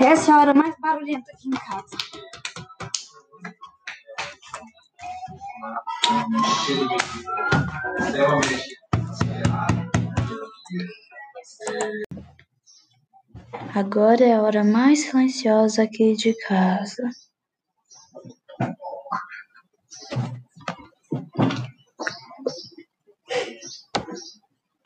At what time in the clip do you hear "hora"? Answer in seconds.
0.38-0.54, 14.42-14.64